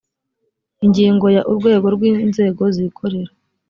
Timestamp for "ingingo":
0.85-1.25